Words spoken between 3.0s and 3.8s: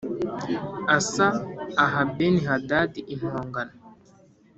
impongano